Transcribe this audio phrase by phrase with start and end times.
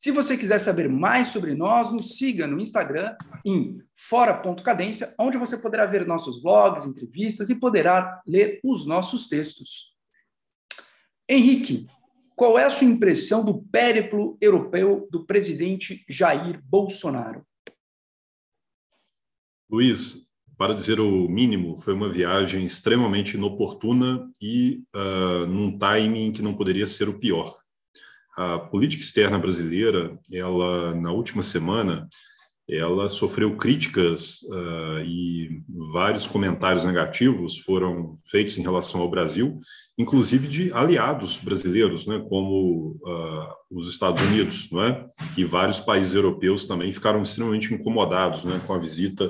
[0.00, 3.14] Se você quiser saber mais sobre nós, nos siga no Instagram
[3.44, 9.94] em fora.cadência, onde você poderá ver nossos blogs, entrevistas e poderá ler os nossos textos.
[11.28, 11.86] Henrique,
[12.34, 17.44] qual é a sua impressão do périplo europeu do presidente Jair Bolsonaro?
[19.70, 20.26] Luiz,
[20.56, 26.54] para dizer o mínimo, foi uma viagem extremamente inoportuna e uh, num timing que não
[26.54, 27.60] poderia ser o pior
[28.36, 32.08] a política externa brasileira, ela na última semana,
[32.68, 35.62] ela sofreu críticas uh, e
[35.92, 39.58] vários comentários negativos foram feitos em relação ao Brasil,
[39.98, 45.06] inclusive de aliados brasileiros, né, como uh, os Estados Unidos, não é?
[45.36, 49.28] E vários países europeus também ficaram extremamente incomodados, né, com a visita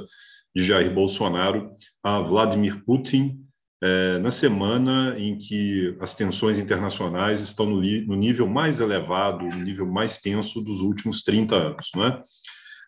[0.54, 1.70] de Jair Bolsonaro
[2.02, 3.38] a Vladimir Putin
[3.82, 9.62] é, na semana em que as tensões internacionais estão no, no, nível mais elevado, no
[9.62, 11.90] nível mais tenso dos últimos 30 anos.
[11.94, 12.22] Não é?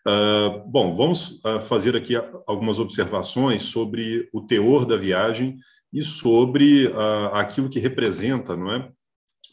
[0.05, 2.13] Uh, bom, vamos uh, fazer aqui
[2.45, 5.57] algumas observações sobre o teor da viagem
[5.93, 8.89] e sobre uh, aquilo que representa, não é,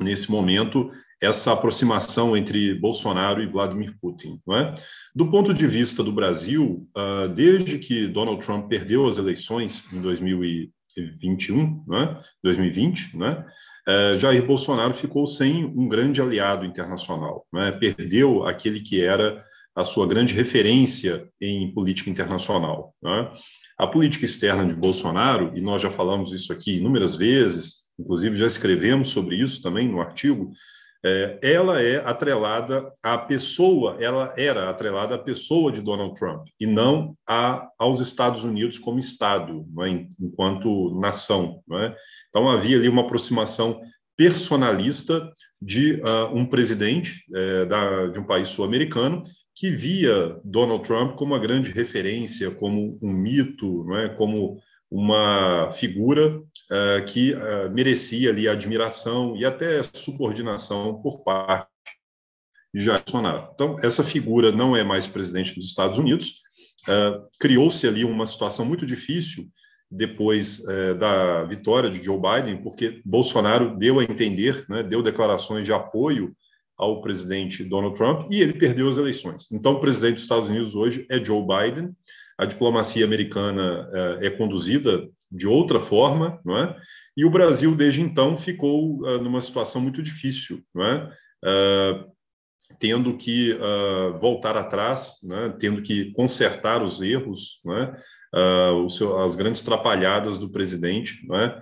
[0.01, 0.91] nesse momento,
[1.23, 4.41] essa aproximação entre Bolsonaro e Vladimir Putin.
[4.47, 4.75] Não é?
[5.15, 6.89] Do ponto de vista do Brasil,
[7.35, 13.45] desde que Donald Trump perdeu as eleições em 2000 2021, né, 2020, né,
[13.89, 19.43] é, Jair Bolsonaro ficou sem um grande aliado internacional, né, perdeu aquele que era
[19.75, 22.95] a sua grande referência em política internacional.
[23.03, 23.31] Né.
[23.79, 28.47] A política externa de Bolsonaro, e nós já falamos isso aqui inúmeras vezes, inclusive já
[28.47, 30.51] escrevemos sobre isso também no artigo,
[31.41, 37.17] ela é atrelada à pessoa, ela era atrelada à pessoa de Donald Trump e não
[37.27, 40.07] a, aos Estados Unidos como Estado, é?
[40.21, 41.63] enquanto nação.
[41.73, 41.95] É?
[42.29, 43.81] Então havia ali uma aproximação
[44.17, 49.25] personalista de uh, um presidente é, da, de um país sul-americano
[49.55, 54.11] que via Donald Trump como uma grande referência, como um mito, é?
[54.11, 54.59] como
[54.91, 61.69] uma figura uh, que uh, merecia ali admiração e até subordinação por parte
[62.75, 63.51] de Jair Bolsonaro.
[63.55, 66.43] Então, essa figura não é mais presidente dos Estados Unidos.
[66.89, 69.49] Uh, Criou-se ali uma situação muito difícil
[69.93, 70.63] depois
[71.01, 76.33] da vitória de Joe Biden, porque Bolsonaro deu a entender, né, deu declarações de apoio
[76.79, 79.51] ao presidente Donald Trump e ele perdeu as eleições.
[79.51, 81.93] Então, o presidente dos Estados Unidos hoje é Joe Biden
[82.41, 83.87] a diplomacia americana
[84.21, 86.75] é, é conduzida de outra forma, não é?
[87.15, 91.13] E o Brasil, desde então, ficou uh, numa situação muito difícil, não é?
[91.45, 92.11] Uh,
[92.79, 95.55] tendo que uh, voltar atrás, né?
[95.59, 97.95] tendo que consertar os erros, né?
[98.89, 101.61] Seu, as grandes trapalhadas do presidente, né?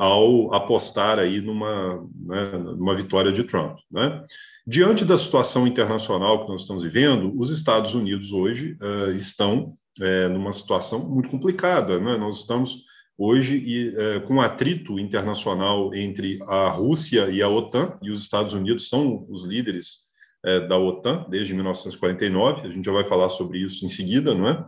[0.00, 2.58] ao apostar aí numa, né?
[2.58, 3.78] numa vitória de Trump.
[3.88, 4.24] Né?
[4.66, 8.76] Diante da situação internacional que nós estamos vivendo, os Estados Unidos hoje
[9.14, 11.98] estão é, numa situação muito complicada.
[11.98, 12.16] Né?
[12.16, 12.84] Nós estamos
[13.16, 18.20] hoje e, é, com um atrito internacional entre a Rússia e a OTAN, e os
[18.20, 20.04] Estados Unidos são os líderes
[20.44, 24.48] é, da OTAN desde 1949, a gente já vai falar sobre isso em seguida, não
[24.48, 24.66] é?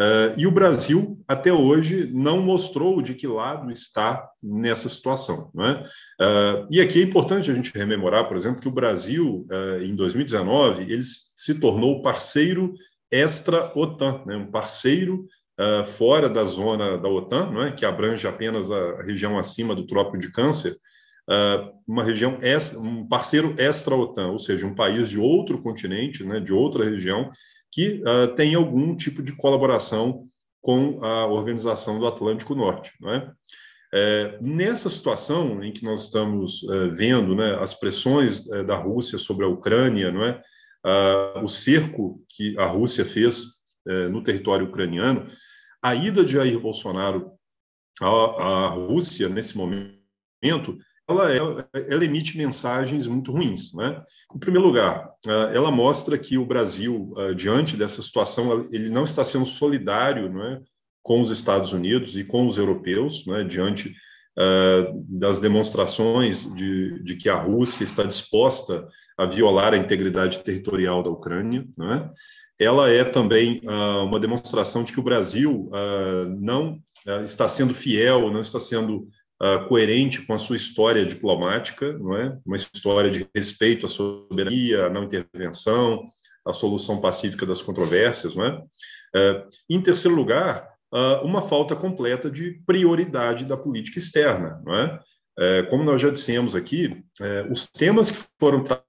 [0.00, 5.50] Uh, e o Brasil, até hoje, não mostrou de que lado está nessa situação.
[5.52, 5.82] Não é?
[6.20, 9.96] Uh, e aqui é importante a gente rememorar, por exemplo, que o Brasil, uh, em
[9.96, 12.74] 2019, ele se tornou parceiro
[13.10, 15.26] extra-OTAN, né, um parceiro
[15.58, 20.18] uh, fora da zona da OTAN, é, que abrange apenas a região acima do Trópico
[20.18, 20.72] de Câncer,
[21.28, 26.40] uh, uma região, extra, um parceiro extra-OTAN, ou seja, um país de outro continente, né,
[26.40, 27.30] de outra região,
[27.72, 30.26] que uh, tem algum tipo de colaboração
[30.60, 32.92] com a Organização do Atlântico Norte.
[33.00, 33.30] Não é?
[33.92, 39.16] É, nessa situação em que nós estamos é, vendo né, as pressões é, da Rússia
[39.16, 40.40] sobre a Ucrânia, não é?
[40.84, 43.42] Uh, o cerco que a Rússia fez
[43.86, 45.26] uh, no território ucraniano,
[45.82, 47.32] a ida de Jair Bolsonaro
[48.00, 50.78] à, à Rússia nesse momento,
[51.08, 51.38] ela, é,
[51.90, 53.72] ela, emite mensagens muito ruins.
[53.72, 54.00] Né?
[54.34, 59.04] Em primeiro lugar, uh, ela mostra que o Brasil, ah, diante dessa situação, ele não
[59.04, 60.60] está sendo solidário não é,
[61.02, 63.94] com os Estados Unidos e com os europeus, é, diante
[65.08, 68.86] das demonstrações de, de, que a Rússia está disposta
[69.18, 72.08] a violar a integridade territorial da Ucrânia, né?
[72.58, 77.72] ela é também uh, uma demonstração de que o Brasil uh, não uh, está sendo
[77.72, 79.08] fiel, não está sendo
[79.68, 82.36] coerente com a sua história diplomática, não é?
[82.44, 86.08] Uma história de respeito à soberania, à não intervenção,
[86.44, 88.60] à solução pacífica das controvérsias, não é?
[89.70, 90.68] em terceiro lugar,
[91.22, 95.62] uma falta completa de prioridade da política externa, não é?
[95.70, 97.00] como nós já dissemos aqui,
[97.48, 98.87] os temas que foram tratados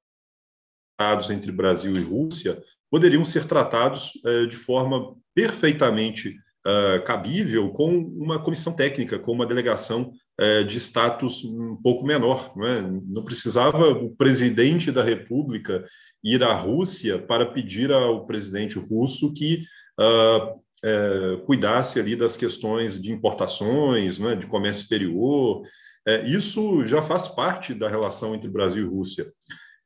[1.29, 2.61] entre Brasil e Rússia
[2.91, 6.35] poderiam ser tratados eh, de forma perfeitamente
[6.65, 12.51] uh, cabível com uma comissão técnica, com uma delegação uh, de status um pouco menor.
[12.55, 12.81] Não, é?
[13.07, 15.85] não precisava o presidente da República
[16.23, 19.63] ir à Rússia para pedir ao presidente russo que
[19.99, 20.59] uh,
[21.45, 24.35] cuidasse ali das questões de importações, é?
[24.35, 25.61] de comércio exterior.
[26.25, 29.25] isso já faz parte da relação entre Brasil e Rússia.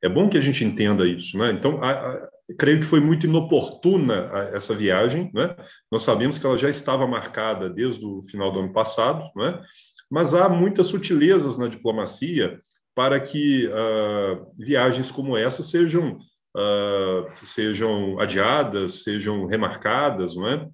[0.04, 1.38] É bom que a gente entenda isso.
[1.38, 1.50] Né?
[1.50, 2.28] Então, a, a,
[2.58, 5.30] creio que foi muito inoportuna essa viagem.
[5.34, 5.56] Né?
[5.90, 9.62] Nós sabemos que ela já estava marcada desde o final do ano passado, né?
[10.10, 12.60] mas há muitas sutilezas na diplomacia
[12.94, 16.18] para que uh, viagens como essa sejam,
[16.54, 20.36] uh, sejam adiadas, sejam remarcadas.
[20.36, 20.68] Não é?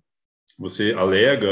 [0.59, 1.49] Você alega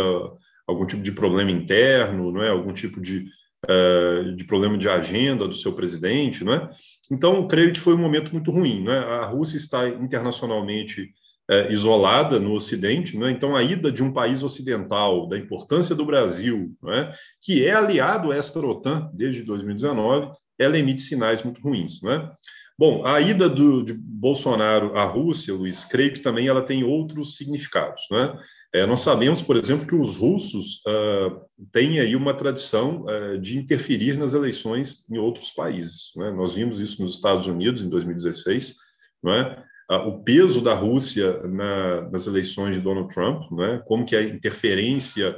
[0.66, 2.50] algum tipo de problema interno, não é?
[2.50, 3.24] algum tipo de
[3.64, 6.68] uh, de problema de agenda do seu presidente, não é?
[7.10, 8.98] Então, creio que foi um momento muito ruim, não é?
[8.98, 11.12] A Rússia está internacionalmente
[11.50, 13.30] uh, isolada no Ocidente, não é?
[13.30, 17.12] Então, a ida de um país ocidental, da importância do Brasil, não é?
[17.40, 22.30] Que é aliado a esta OTAN desde 2019, ela emite sinais muito ruins, não é?
[22.78, 27.34] Bom, a ida do, de Bolsonaro à Rússia, Luiz, creio que também ela tem outros
[27.36, 28.38] significados, é?
[28.74, 31.40] É, nós sabemos, por exemplo, que os russos uh,
[31.72, 36.12] têm aí uma tradição uh, de interferir nas eleições em outros países.
[36.14, 36.30] Né?
[36.30, 38.76] Nós vimos isso nos Estados Unidos em 2016,
[39.22, 39.64] não é?
[39.90, 43.82] Uh, o peso da Rússia na, nas eleições de Donald Trump, não é?
[43.86, 45.34] como que a interferência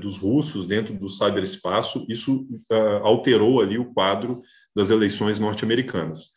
[0.00, 2.46] dos russos dentro do cyberespaço, isso
[3.02, 4.40] alterou ali o quadro
[4.74, 6.28] das eleições norte-americanas.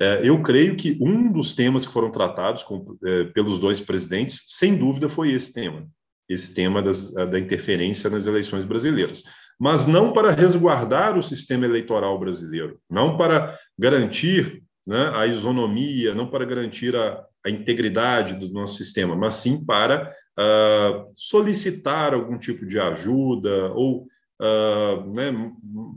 [0.00, 4.44] É, eu creio que um dos temas que foram tratados com, é, pelos dois presidentes,
[4.46, 5.86] sem dúvida, foi esse tema,
[6.26, 9.24] esse tema das, da interferência nas eleições brasileiras.
[9.58, 16.30] Mas não para resguardar o sistema eleitoral brasileiro, não para garantir né, a isonomia, não
[16.30, 20.10] para garantir a, a, integridade do nosso sistema, mas sim para
[20.40, 24.06] uh, solicitar algum tipo de ajuda ou
[24.40, 25.32] uh, né,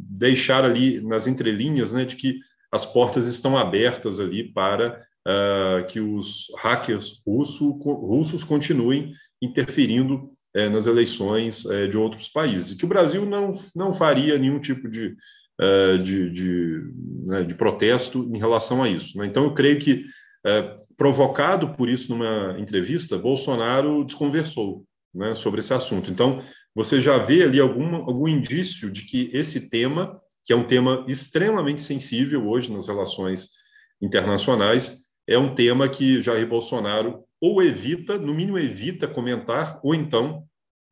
[0.10, 2.40] deixar ali nas entrelinhas né, de que
[2.72, 10.24] as portas estão abertas ali para uh, que os hackers russo, russos continuem interferindo
[10.56, 14.60] uh, nas eleições uh, de outros países, e que o Brasil não, não faria nenhum
[14.60, 15.16] tipo de,
[15.62, 16.84] eh, de, de,
[17.28, 19.20] né, de, protesto em relação a isso.
[19.20, 19.28] Né?
[19.28, 20.04] Então, eu creio que,
[20.98, 26.12] provocado por isso numa entrevista, Bolsonaro desconversou né, sobre esse assunto.
[26.12, 26.42] Então,
[26.76, 30.12] você já vê ali algum, algum indício de que esse tema
[30.46, 33.52] que é um tema extremamente sensível hoje nas relações
[34.02, 40.44] internacionais, é um tema que Jair Bolsonaro ou evita, no mínimo evita comentar, ou então,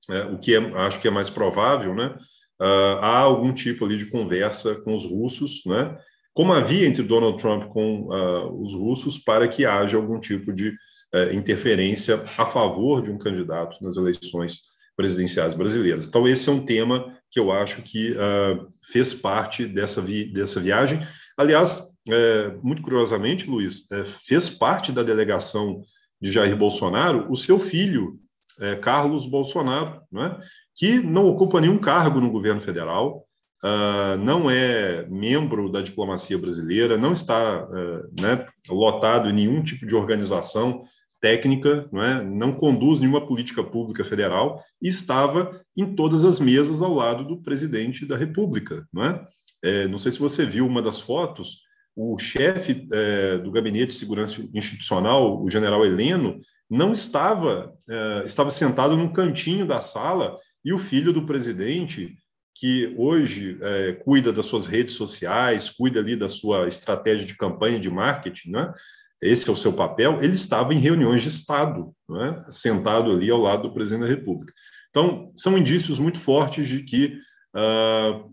[0.10, 2.18] é, o que é, acho que é mais provável, né,
[2.62, 5.98] uh, há algum tipo ali de conversa com os russos, né,
[6.34, 10.70] como havia entre Donald Trump com uh, os russos, para que haja algum tipo de
[10.70, 16.08] uh, interferência a favor de um candidato nas eleições presidenciais brasileiras.
[16.08, 20.60] Então, esse é um tema que eu acho que uh, fez parte dessa, vi dessa
[20.60, 21.00] viagem.
[21.38, 25.82] Aliás, é, muito curiosamente, Luiz, é, fez parte da delegação
[26.20, 28.14] de Jair Bolsonaro o seu filho,
[28.60, 30.38] é, Carlos Bolsonaro, né,
[30.76, 33.26] que não ocupa nenhum cargo no governo federal,
[33.64, 39.86] uh, não é membro da diplomacia brasileira, não está uh, né, lotado em nenhum tipo
[39.86, 40.84] de organização
[41.22, 42.24] técnica, não, é?
[42.24, 47.42] não conduz nenhuma política pública federal e estava em todas as mesas ao lado do
[47.42, 48.88] presidente da República.
[48.92, 49.26] Não, é?
[49.64, 51.62] É, não sei se você viu uma das fotos,
[51.96, 58.50] o chefe é, do Gabinete de Segurança Institucional, o general Heleno, não estava, é, estava
[58.50, 62.16] sentado num cantinho da sala e o filho do presidente,
[62.54, 67.80] que hoje é, cuida das suas redes sociais, cuida ali da sua estratégia de campanha
[67.80, 68.74] de marketing, né?
[69.22, 72.52] esse é o seu papel, ele estava em reuniões de Estado, é?
[72.52, 74.54] sentado ali ao lado do presidente da República.
[74.90, 77.18] Então, são indícios muito fortes de que
[77.56, 78.32] uh,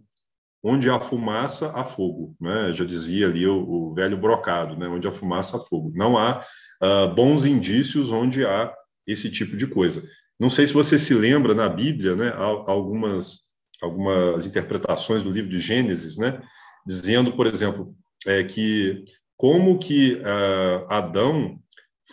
[0.62, 2.34] onde há fumaça, há fogo.
[2.40, 2.72] Né?
[2.74, 4.88] Já dizia ali o, o, velho brocado, né?
[4.88, 5.92] onde há fumaça, há fogo.
[5.94, 6.42] Não há
[6.82, 8.74] uh, bons indícios onde há
[9.06, 10.02] esse tipo de coisa.
[10.38, 13.40] Não sei se você se lembra, na Bíblia, né, há algumas,
[13.82, 16.40] algumas interpretações do livro de Gênesis, né,
[16.86, 17.94] dizendo, por exemplo,
[18.26, 19.04] é que
[19.36, 21.58] como que uh, Adão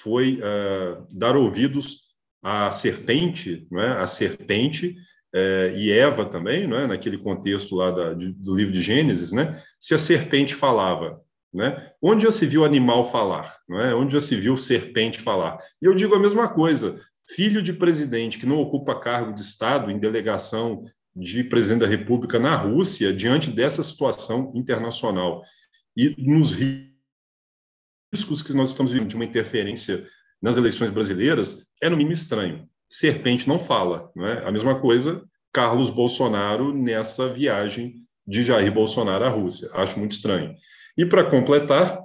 [0.01, 2.05] foi uh, dar ouvidos
[2.43, 4.03] à serpente, não é?
[4.03, 4.95] A serpente
[5.33, 6.85] uh, e Eva também, não é?
[6.85, 9.59] Naquele contexto lá da, de, do livro de Gênesis, né?
[9.79, 11.17] Se a serpente falava,
[11.51, 11.91] né?
[11.99, 13.95] Onde já se viu animal falar, não é?
[13.95, 15.57] Onde já se viu serpente falar?
[15.81, 17.01] E eu digo a mesma coisa.
[17.27, 22.37] Filho de presidente que não ocupa cargo de Estado em delegação de presidente da República
[22.37, 25.41] na Rússia, diante dessa situação internacional
[25.95, 30.05] e nos riscos que nós estamos vivendo de uma interferência
[30.41, 32.67] nas eleições brasileiras, é no mínimo estranho.
[32.89, 34.45] Serpente não fala, não é?
[34.45, 39.69] A mesma coisa Carlos Bolsonaro nessa viagem de Jair Bolsonaro à Rússia.
[39.73, 40.53] Acho muito estranho.
[40.97, 41.99] E para completar,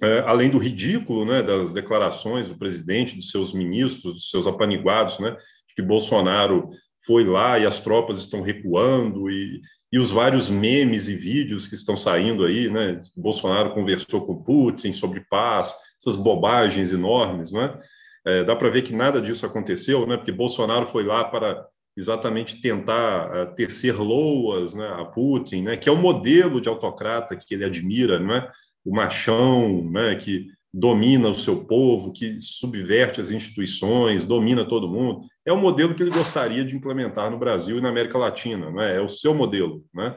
[0.00, 5.18] é, além do ridículo né, das declarações do presidente, dos seus ministros, dos seus apaniguados,
[5.18, 5.36] né,
[5.74, 6.70] que Bolsonaro
[7.06, 9.60] foi lá e as tropas estão recuando e,
[9.92, 13.00] e os vários memes e vídeos que estão saindo aí, né?
[13.16, 17.78] Bolsonaro conversou com Putin sobre paz, essas bobagens enormes, né?
[18.26, 20.16] É, dá para ver que nada disso aconteceu, né?
[20.16, 25.76] Porque Bolsonaro foi lá para exatamente tentar uh, tecer loas né, a Putin, né?
[25.76, 28.50] Que é o modelo de autocrata que ele admira, né?
[28.84, 30.16] O machão, né?
[30.16, 35.22] Que domina o seu povo, que subverte as instituições, domina todo mundo.
[35.46, 38.96] É o modelo que ele gostaria de implementar no Brasil e na América Latina, né?
[38.96, 39.84] é o seu modelo.
[39.92, 40.16] Né?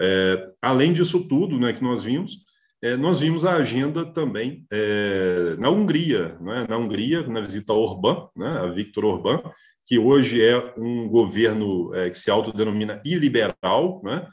[0.00, 2.38] É, além disso tudo né, que nós vimos,
[2.82, 6.66] é, nós vimos a agenda também é, na Hungria, né?
[6.68, 8.48] na Hungria, na visita a Orbán, né?
[8.48, 9.40] a Viktor Orbán,
[9.86, 14.26] que hoje é um governo é, que se autodenomina iliberal, né?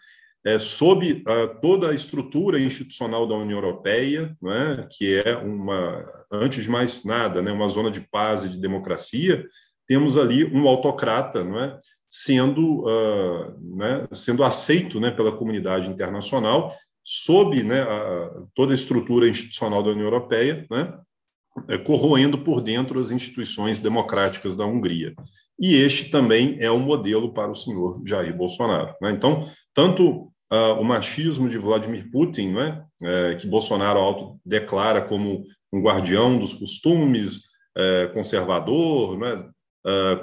[0.46, 6.64] é, sob uh, toda a estrutura institucional da União Europeia, né, que é uma, antes
[6.64, 9.44] de mais nada, né, uma zona de paz e de democracia,
[9.88, 11.78] temos ali um autocrata, não é,
[12.08, 16.74] sendo, uh, né, sendo aceito, né, pela comunidade internacional,
[17.04, 20.98] sob, né, a, toda a estrutura institucional da União Europeia, né,
[21.70, 25.14] é, corroendo por dentro as instituições democráticas da Hungria.
[25.60, 28.94] E este também é o modelo para o senhor Jair Bolsonaro.
[29.02, 29.12] Né?
[29.12, 32.84] Então, tanto uh, o machismo de Vladimir Putin, é?
[33.04, 39.34] é que Bolsonaro autodeclara como um guardião dos costumes, é, conservador, é?
[39.36, 39.55] Uh,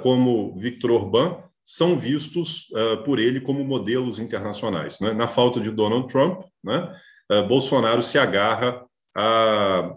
[0.01, 4.99] como Viktor Orbán, são vistos uh, por ele como modelos internacionais.
[4.99, 5.13] Né?
[5.13, 6.93] Na falta de Donald Trump, né?
[7.31, 8.83] Uh, Bolsonaro se agarra
[9.15, 9.95] a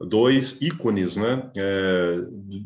[0.00, 1.50] dois ícones né?
[1.56, 2.16] É,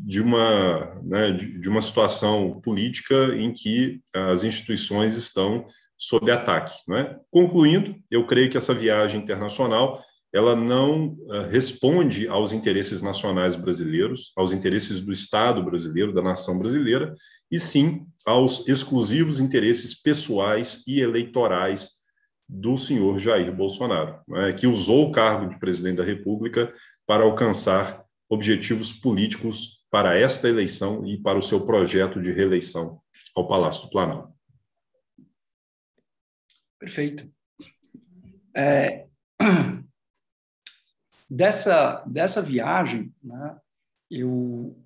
[0.05, 1.31] de, uma, né?
[1.31, 5.65] De, uma situação política em que as instituições estão
[5.97, 6.73] sob ataque.
[6.87, 7.17] Né?
[7.31, 14.31] Concluindo, eu creio que essa viagem internacional ela não uh, responde aos interesses nacionais brasileiros,
[14.35, 17.13] aos interesses do Estado brasileiro, da nação brasileira,
[17.51, 22.01] e sim aos exclusivos interesses pessoais e eleitorais
[22.49, 26.73] do senhor Jair Bolsonaro, né, que usou o cargo de presidente da República
[27.05, 32.99] para alcançar objetivos políticos para esta eleição e para o seu projeto de reeleição
[33.35, 34.33] ao Palácio do Planalto.
[36.79, 37.31] Perfeito.
[38.55, 39.07] É,
[41.33, 43.59] dessa, dessa viagem, né,
[44.09, 44.79] eu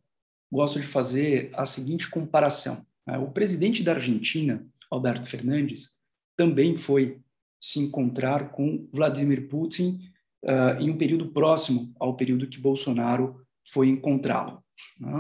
[0.49, 2.85] gosto de fazer a seguinte comparação.
[3.05, 3.17] Né?
[3.17, 5.97] O presidente da Argentina, Alberto Fernandes,
[6.37, 7.21] também foi
[7.59, 9.99] se encontrar com Vladimir Putin
[10.45, 14.63] uh, em um período próximo ao período que Bolsonaro foi encontrá-lo.
[14.99, 15.19] Né?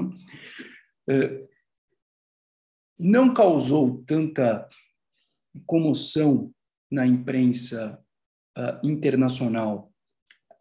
[1.09, 1.47] Uh,
[2.97, 4.65] não causou tanta
[5.65, 6.53] comoção
[6.89, 8.01] na imprensa
[8.57, 9.86] uh, internacional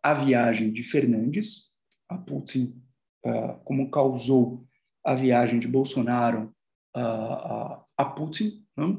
[0.07, 1.75] a viagem de Fernandes
[2.09, 2.81] a Putin,
[3.25, 4.65] uh, como causou
[5.05, 6.55] a viagem de Bolsonaro
[6.97, 8.99] uh, a Putin, né?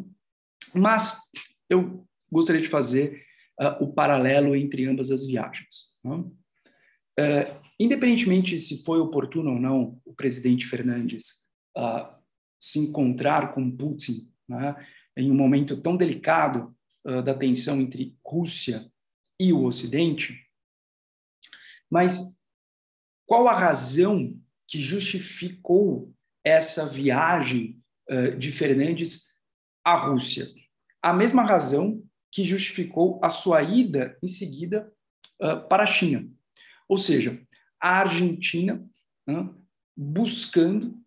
[0.76, 1.18] mas
[1.70, 3.26] eu gostaria de fazer
[3.80, 5.98] o paralelo entre ambas as viagens.
[6.04, 6.12] Né?
[6.12, 11.46] Uh, independentemente se foi oportuno ou não o presidente Fernandes
[11.78, 12.14] uh,
[12.60, 14.76] se encontrar com Putin né,
[15.16, 16.76] em um momento tão delicado
[17.24, 18.92] da tensão entre Rússia
[19.40, 20.47] e o Ocidente,
[21.90, 22.46] mas
[23.26, 26.14] qual a razão que justificou
[26.44, 29.34] essa viagem uh, de Fernandes
[29.84, 30.48] à Rússia?
[31.02, 34.92] A mesma razão que justificou a sua ida em seguida
[35.42, 36.28] uh, para a China.
[36.88, 37.42] Ou seja,
[37.80, 38.84] a Argentina
[39.30, 39.56] uh,
[39.96, 40.98] buscando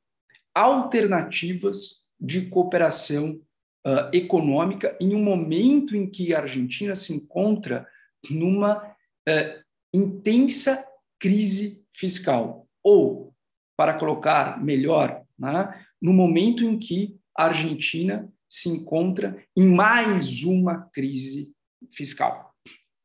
[0.55, 3.41] alternativas de cooperação
[3.87, 7.87] uh, econômica em um momento em que a Argentina se encontra
[8.29, 10.87] numa uh, intensa
[11.19, 12.67] crise fiscal.
[12.83, 13.35] Ou,
[13.77, 20.89] para colocar melhor, né, no momento em que a Argentina se encontra em mais uma
[20.93, 21.53] crise
[21.95, 22.53] fiscal.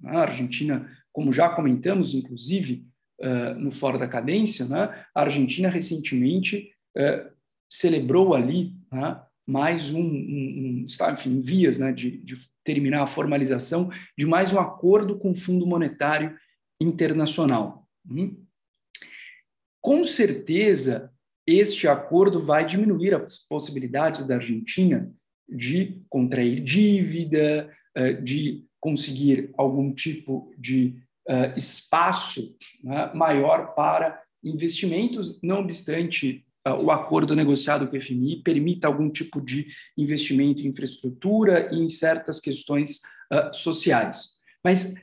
[0.04, 2.86] A Argentina, como já comentamos, inclusive,
[3.22, 5.06] uh, no Fora da Cadência, né?
[5.14, 7.32] a Argentina recentemente uh,
[7.70, 9.22] celebrou ali né?
[9.48, 11.94] mais um, um, está, em vias né?
[11.94, 16.36] de, de terminar a formalização de mais um acordo com o Fundo Monetário
[16.80, 17.88] Internacional.
[18.10, 18.46] Hum?
[19.82, 21.14] Com certeza,
[21.46, 25.14] este acordo vai diminuir as possibilidades da Argentina
[25.48, 30.96] de contrair dívida, eh, de conseguir algum tipo de
[31.28, 38.42] eh, espaço né, maior para investimentos, não obstante eh, o acordo negociado com o FMI
[38.44, 43.02] permita algum tipo de investimento em infraestrutura e em certas questões
[43.52, 44.36] sociais.
[44.64, 44.94] Mas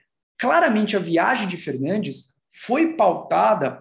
[0.42, 3.78] claramente a viagem de Fernandes foi pautada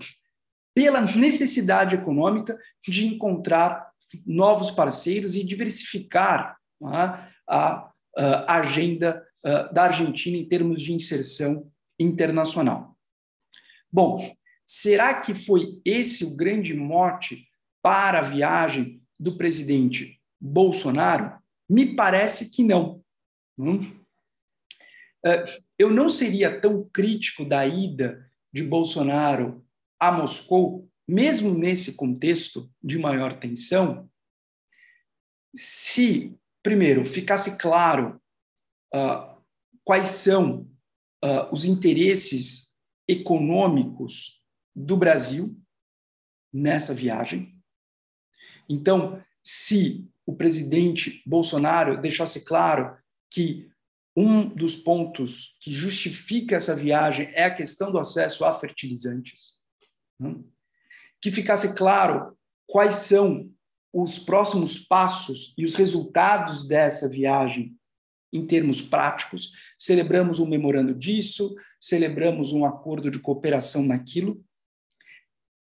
[0.76, 2.56] pela necessidade econômica
[2.88, 3.90] de encontrar
[4.28, 11.68] novos parceiros e diversificar a, a, a agenda a, da Argentina em termos de inserção
[12.00, 12.96] internacional.
[13.92, 14.32] Bom,
[14.64, 17.48] será que foi esse o grande mote
[17.82, 21.40] para a viagem do presidente Bolsonaro?
[21.68, 23.04] Me parece que não.
[23.58, 24.00] Hum?
[25.82, 29.66] Eu não seria tão crítico da ida de Bolsonaro
[30.00, 34.08] a Moscou, mesmo nesse contexto de maior tensão,
[35.56, 38.22] se, primeiro, ficasse claro
[38.94, 39.42] uh,
[39.84, 40.70] quais são
[41.26, 44.46] uh, os interesses econômicos
[44.76, 45.60] do Brasil
[46.54, 47.60] nessa viagem.
[48.70, 52.96] Então, se o presidente Bolsonaro deixasse claro
[53.32, 53.71] que
[54.16, 59.58] um dos pontos que justifica essa viagem é a questão do acesso a fertilizantes,
[61.22, 62.38] que ficasse claro
[62.68, 63.50] quais são
[63.94, 67.76] os próximos passos e os resultados dessa viagem
[68.34, 69.52] em termos práticos.
[69.78, 74.44] Celebramos um memorando disso, celebramos um acordo de cooperação naquilo.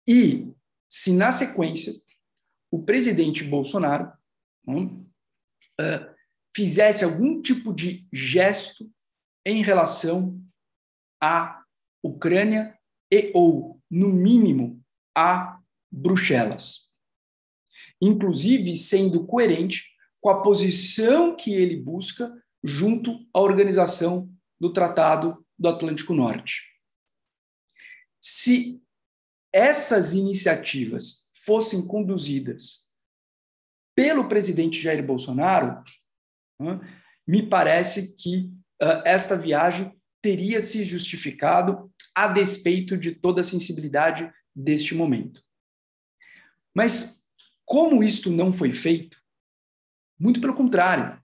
[0.07, 0.51] E
[0.89, 1.93] se na sequência
[2.71, 4.11] o presidente Bolsonaro
[4.67, 6.14] uh,
[6.55, 8.89] fizesse algum tipo de gesto
[9.45, 10.41] em relação
[11.21, 11.61] à
[12.01, 12.79] Ucrânia
[13.11, 14.81] e ou no mínimo,
[15.13, 15.59] a
[15.91, 16.93] Bruxelas.
[18.01, 19.83] Inclusive sendo coerente
[20.21, 26.61] com a posição que ele busca junto à organização do Tratado do Atlântico Norte.
[28.21, 28.81] Se
[29.53, 32.89] essas iniciativas fossem conduzidas
[33.93, 35.83] pelo presidente Jair Bolsonaro,
[37.27, 38.51] me parece que
[39.03, 45.43] esta viagem teria se justificado a despeito de toda a sensibilidade deste momento.
[46.73, 47.23] Mas
[47.65, 49.17] como isto não foi feito?
[50.19, 51.21] Muito pelo contrário.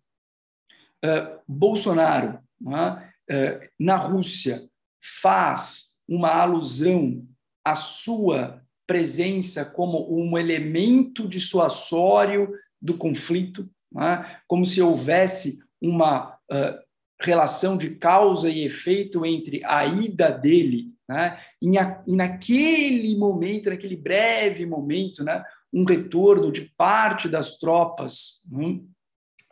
[1.03, 4.69] Uh, Bolsonaro, uh, na Rússia,
[5.01, 7.27] faz uma alusão
[7.65, 16.37] à sua presença como um elemento dissuasório do conflito, uh, como se houvesse uma
[17.21, 23.69] relação de causa e efeito entre a ida dele, né, e, a, e naquele momento,
[23.69, 28.81] naquele breve momento, né, um retorno de parte das tropas né,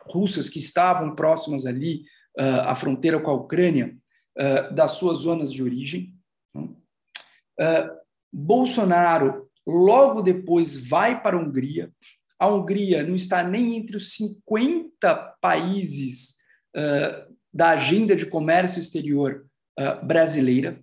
[0.06, 2.04] russas que estavam próximas ali
[2.38, 3.96] uh, à fronteira com a Ucrânia,
[4.38, 6.14] uh, das suas zonas de origem.
[6.54, 8.00] Uh,
[8.32, 11.92] Bolsonaro logo depois vai para a Hungria.
[12.40, 16.36] A Hungria não está nem entre os 50 países
[16.74, 19.46] uh, da agenda de comércio exterior
[19.78, 20.82] uh, brasileira.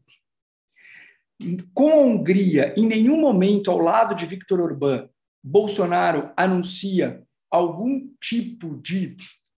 [1.74, 5.10] Com a Hungria, em nenhum momento, ao lado de Viktor Orbán,
[5.44, 9.16] Bolsonaro anuncia algum tipo de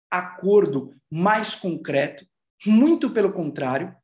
[0.10, 2.26] acordo mais concreto,
[2.66, 3.96] muito pelo contrário,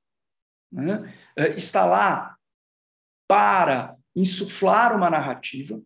[0.71, 1.13] né?
[1.55, 2.35] está lá
[3.27, 5.81] para insuflar uma narrativa.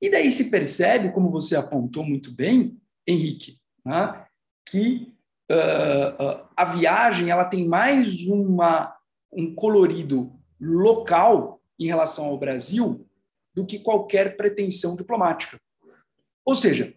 [0.00, 4.24] E daí se percebe, como você apontou muito bem, Henrique, né?
[4.68, 5.12] que
[5.50, 8.96] uh, a viagem ela tem mais uma,
[9.32, 13.06] um colorido local em relação ao Brasil
[13.54, 15.60] do que qualquer pretensão diplomática.
[16.44, 16.94] Ou seja,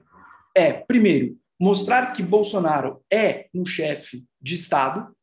[0.55, 5.15] é, primeiro, mostrar que Bolsonaro é um chefe de Estado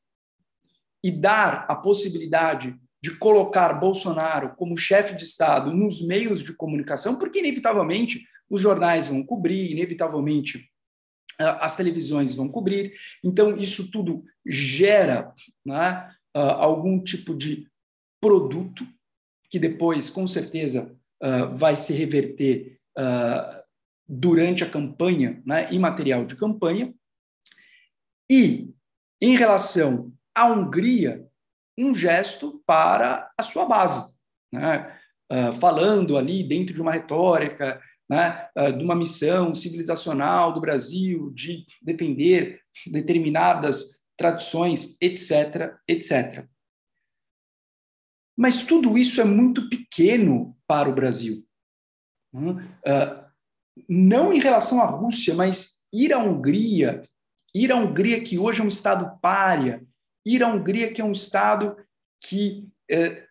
[1.02, 7.18] e dar a possibilidade de colocar Bolsonaro como chefe de Estado nos meios de comunicação,
[7.18, 10.68] porque, inevitavelmente, os jornais vão cobrir, inevitavelmente,
[11.38, 12.92] as televisões vão cobrir.
[13.24, 15.32] Então, isso tudo gera
[15.64, 17.66] né, algum tipo de
[18.20, 18.86] produto
[19.48, 20.94] que depois, com certeza,
[21.54, 22.78] vai se reverter
[24.06, 26.92] durante a campanha, né, em material de campanha.
[28.30, 28.74] E,
[29.22, 31.26] em relação a Hungria
[31.78, 34.14] um gesto para a sua base,
[34.52, 34.96] né?
[35.30, 41.30] uh, falando ali dentro de uma retórica, né, uh, de uma missão civilizacional do Brasil
[41.30, 46.44] de defender determinadas tradições, etc., etc.
[48.36, 51.46] Mas tudo isso é muito pequeno para o Brasil.
[52.34, 53.30] Uh,
[53.88, 57.02] não em relação à Rússia, mas ir à Hungria,
[57.54, 59.84] ir à Hungria que hoje é um Estado párea,
[60.24, 61.76] ir à Hungria que é um Estado
[62.20, 63.30] que uh,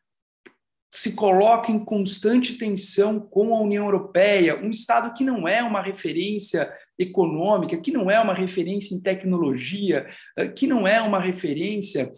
[0.92, 5.82] se coloca em constante tensão com a União Europeia, um Estado que não é uma
[5.82, 12.12] referência econômica, que não é uma referência em tecnologia, uh, que não é uma referência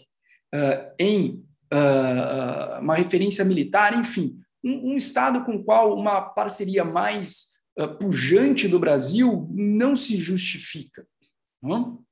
[1.00, 1.42] em
[2.82, 7.52] uma referência militar, enfim, um, um Estado com o qual uma parceria mais
[7.98, 11.08] pujante do Brasil não se justifica.
[11.64, 12.04] Não?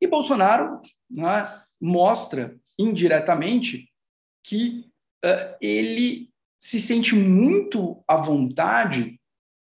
[0.00, 0.80] E Bolsonaro
[1.10, 1.46] né,
[1.80, 3.88] mostra indiretamente
[4.44, 4.84] que
[5.24, 6.30] uh, ele
[6.60, 9.20] se sente muito à vontade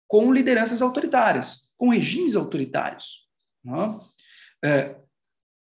[0.09, 3.27] com lideranças autoritárias, com regimes autoritários.
[3.63, 3.99] Não?
[4.65, 5.05] Uh,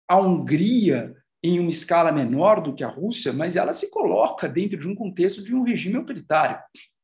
[0.07, 4.77] a Hungria em uma escala menor do que a Rússia, mas ela se coloca dentro
[4.77, 6.59] de um contexto de um regime autoritário.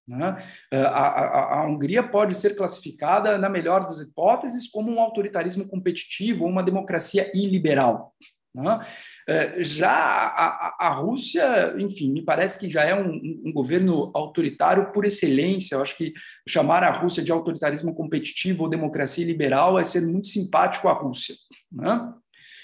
[0.07, 0.43] Né?
[0.71, 6.43] A, a, a, Hungria pode ser classificada, na melhor das hipóteses, como um autoritarismo competitivo
[6.43, 8.13] ou uma democracia iliberal.
[8.55, 8.87] Né?
[9.27, 14.93] É, já a, a, Rússia, enfim, me parece que já é um, um, governo autoritário
[14.93, 15.75] por excelência.
[15.75, 16.13] Eu acho que
[16.47, 21.35] chamar a Rússia de autoritarismo competitivo ou democracia liberal é ser muito simpático à Rússia.
[21.71, 22.13] Né?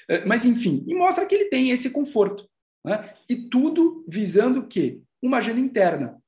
[0.08, 2.48] É, mas, enfim, e mostra que ele tem esse conforto.
[2.86, 3.14] Né?
[3.28, 5.02] E tudo visando o quê?
[5.22, 6.21] Uma agenda interna.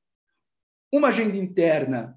[0.94, 2.16] Uma agenda interna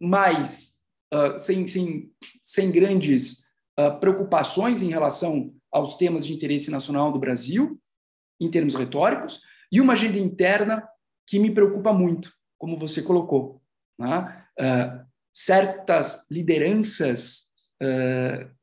[0.00, 0.76] mais
[1.12, 7.18] uh, sem, sem, sem grandes uh, preocupações em relação aos temas de interesse nacional do
[7.18, 7.76] Brasil,
[8.40, 9.40] em termos retóricos,
[9.72, 10.88] e uma agenda interna
[11.26, 13.60] que me preocupa muito, como você colocou.
[13.98, 14.46] Né?
[14.60, 17.50] Uh, certas lideranças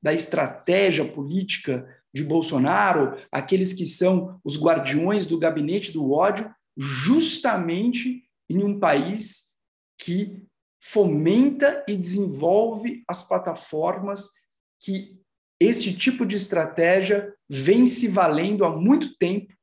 [0.01, 8.28] da estratégia política de Bolsonaro, aqueles que são os guardiões do gabinete do ódio, justamente
[8.49, 9.55] em um país
[9.97, 10.43] que
[10.81, 14.31] fomenta e desenvolve as plataformas
[14.79, 15.19] que
[15.59, 19.53] esse tipo de estratégia vem se valendo há muito tempo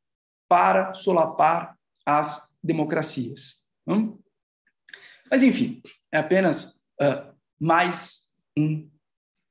[0.48, 3.66] para solapar as democracias.
[3.86, 4.18] Hum?
[5.30, 8.88] Mas, enfim, é apenas uh, mais um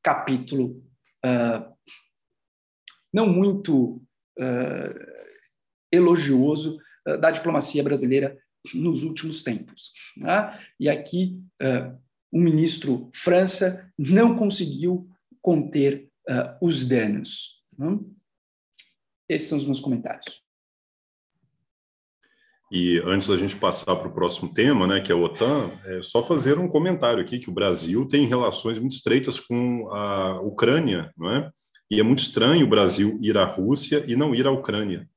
[0.04, 0.84] capítulo
[1.26, 1.76] uh,
[3.12, 4.02] não muito
[4.38, 5.16] uh,
[5.92, 6.78] elogioso
[7.22, 8.36] da diplomacia brasileira
[8.74, 9.94] nos últimos tempos.
[10.18, 10.60] Né?
[10.80, 11.98] E aqui uh,
[12.32, 15.10] o ministro França não conseguiu
[15.42, 16.10] conter
[16.60, 17.64] os danos.
[17.78, 18.00] Né?
[19.30, 20.44] Esses são os meus comentários.
[22.72, 26.02] E antes da gente passar para o próximo tema, né, que é a OTAN, é
[26.02, 31.12] só fazer um comentário aqui que o Brasil tem relações muito estreitas com a Ucrânia,
[31.16, 31.52] não é?
[31.92, 35.08] E é muito estranho o Brasil ir à Rússia e não ir à Ucrânia.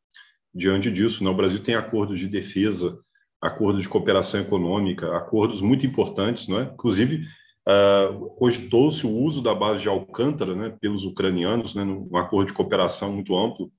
[0.55, 2.99] Diante disso, né, o Brasil tem acordos de defesa,
[3.40, 6.64] acordos de cooperação econômica, acordos muito importantes, não é?
[6.64, 7.24] Inclusive,
[7.68, 12.55] uh, cogitou-se o uso da base de Alcântara né, pelos ucranianos, né, num acordo de
[12.55, 13.70] cooperação muito amplo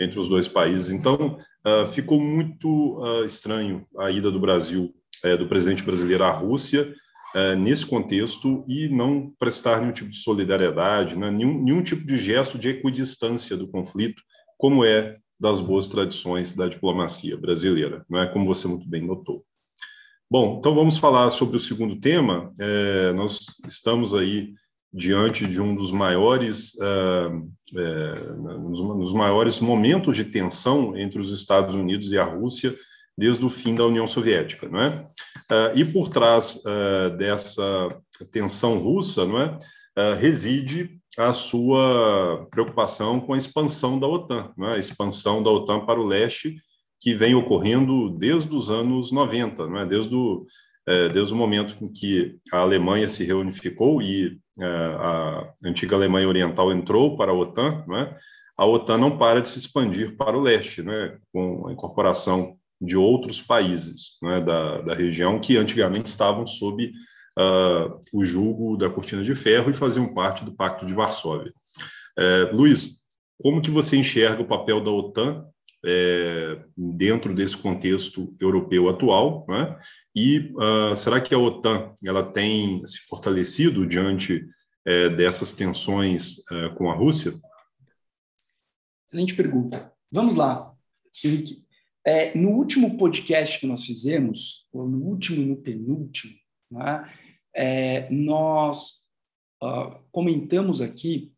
[0.00, 0.90] entre os dois países.
[0.90, 4.92] Então, uh, ficou muito uh, estranho a ida do Brasil,
[5.24, 6.94] uh, do presidente brasileiro à Rússia,
[7.34, 12.16] é, nesse contexto e não prestar nenhum tipo de solidariedade, né, nenhum, nenhum tipo de
[12.16, 14.22] gesto de equidistância do conflito,
[14.56, 19.44] como é das boas tradições da diplomacia brasileira, não é como você muito bem notou.
[20.30, 22.52] Bom, então vamos falar sobre o segundo tema.
[22.58, 24.54] É, nós estamos aí
[24.92, 31.74] diante de um dos maiores, uh, é, nos maiores momentos de tensão entre os Estados
[31.74, 32.74] Unidos e a Rússia
[33.16, 35.06] desde o fim da União Soviética, não é?
[35.50, 37.96] Ah, e por trás ah, dessa
[38.32, 39.58] tensão russa, não é,
[40.14, 44.74] reside a sua preocupação com a expansão da OTAN, não é?
[44.74, 46.56] a expansão da OTAN para o leste,
[47.00, 49.86] que vem ocorrendo desde os anos 90, não é?
[49.86, 50.46] desde, o,
[50.88, 56.28] eh, desde o momento em que a Alemanha se reunificou e eh, a antiga Alemanha
[56.28, 58.16] Oriental entrou para a OTAN, não é?
[58.56, 62.96] a OTAN não para de se expandir para o leste, né, com a incorporação de
[62.96, 66.92] outros países né, da, da região que antigamente estavam sob
[67.38, 71.52] uh, o julgo da cortina de ferro e faziam parte do Pacto de Varsóvia.
[72.16, 73.00] É, Luiz,
[73.38, 75.44] como que você enxerga o papel da OTAN
[75.84, 79.76] é, dentro desse contexto europeu atual, né?
[80.14, 84.46] E uh, será que a OTAN ela tem se fortalecido diante
[84.86, 86.36] é, dessas tensões
[86.76, 87.34] com a Rússia?
[89.08, 89.92] excelente pergunta.
[90.10, 90.72] Vamos lá,
[91.24, 91.64] Henrique.
[92.34, 96.34] No último podcast que nós fizemos, ou no último e no penúltimo,
[96.70, 97.08] né,
[97.54, 99.04] é, nós
[99.62, 101.32] uh, comentamos aqui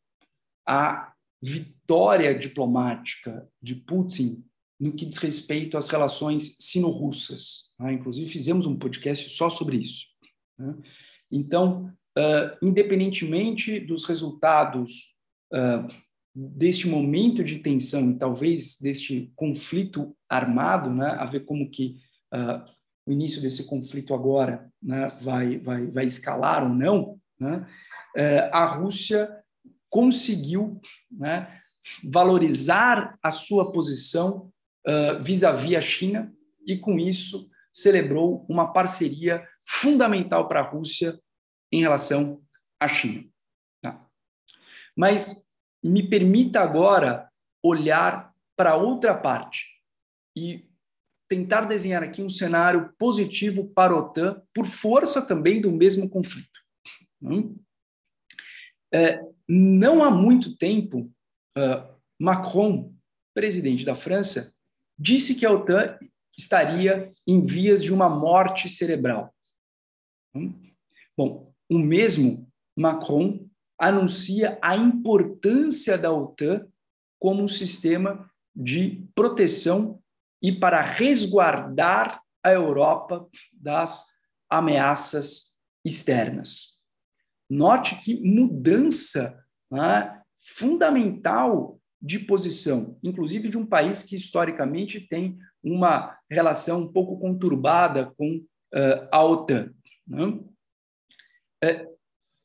[0.67, 4.45] a vitória diplomática de Putin
[4.79, 7.75] no que diz respeito às relações sino-russas.
[7.79, 7.95] Né?
[7.95, 10.07] Inclusive, fizemos um podcast só sobre isso.
[10.59, 10.75] Né?
[11.31, 15.15] Então, uh, independentemente dos resultados
[15.53, 15.87] uh,
[16.35, 21.97] deste momento de tensão e talvez deste conflito armado, né, a ver como que
[22.35, 22.63] uh,
[23.07, 27.67] o início desse conflito agora né, vai, vai, vai escalar ou não, né,
[28.17, 29.43] uh, a Rússia
[29.89, 31.61] conseguiu né,
[32.05, 34.53] valorizar a sua posição
[34.87, 36.35] uh, vis-à-vis -vis a China
[36.67, 41.19] e, com isso, celebrou uma parceria fundamental para a Rússia
[41.71, 42.43] em relação
[42.81, 43.25] à China.
[43.83, 44.05] Tá?
[44.97, 45.47] Mas
[45.83, 47.31] me permita agora
[47.63, 49.67] olhar para outra parte
[50.35, 50.66] e
[51.29, 56.61] tentar desenhar aqui um cenário positivo para a OTAN, por força também do mesmo conflito.
[57.23, 57.57] Hum?
[58.93, 61.13] É, não há muito tempo,
[61.57, 62.95] uh, Macron,
[63.35, 64.55] presidente da França,
[64.99, 65.99] disse que a OTAN
[66.37, 69.35] estaria em vias de uma morte cerebral.
[70.35, 70.53] Hum?
[71.17, 76.67] Bom, o mesmo Macron anuncia a importância da OTAN
[77.19, 80.03] como um sistema de proteção
[80.43, 84.07] e para resguardar a Europa das
[84.49, 86.77] ameaças externas.
[87.49, 96.17] Note que mudança né, fundamental de posição, inclusive de um país que historicamente tem uma
[96.31, 99.73] relação um pouco conturbada com uh, a OTAN.
[100.07, 100.25] Né?
[100.25, 101.97] Uh,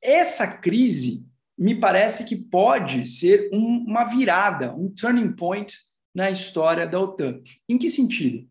[0.02, 5.76] essa crise me parece que pode ser um, uma virada, um turning point
[6.14, 7.42] na história da OTAN.
[7.68, 8.50] Em que sentido?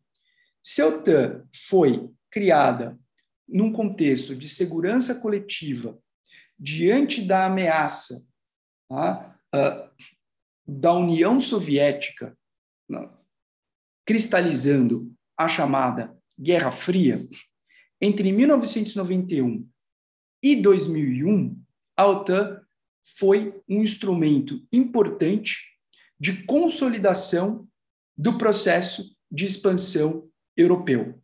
[0.63, 2.99] Se a OTAN foi criada
[3.49, 5.99] num contexto de segurança coletiva
[6.59, 8.29] diante da ameaça
[8.89, 9.91] tá, uh,
[10.67, 12.37] da União Soviética,
[14.05, 17.27] cristalizando a chamada Guerra Fria,
[18.01, 19.69] entre 1991
[20.43, 21.61] e 2001,
[21.97, 22.61] a OTAN
[23.19, 25.80] foi um instrumento importante
[26.21, 27.67] de consolidação
[28.17, 31.21] do processo de expansão europeu.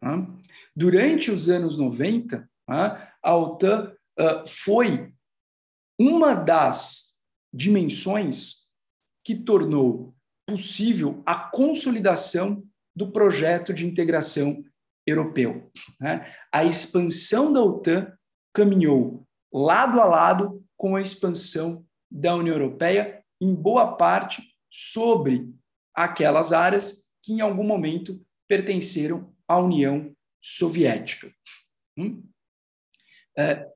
[0.00, 0.26] Tá?
[0.74, 3.12] Durante os anos 90, tá?
[3.22, 5.12] a OTAN ah, foi
[6.00, 7.16] uma das
[7.52, 8.66] dimensões
[9.24, 10.14] que tornou
[10.46, 12.64] possível a consolidação
[12.96, 14.64] do projeto de integração
[15.06, 15.70] europeu.
[16.00, 16.32] Né?
[16.52, 18.12] A expansão da OTAN
[18.54, 25.52] caminhou lado a lado com a expansão da União Europeia, em boa parte sobre
[25.94, 31.32] aquelas áreas que em algum momento pertenceram à União Soviética.
[31.96, 32.22] Hum?
[33.36, 33.68] É,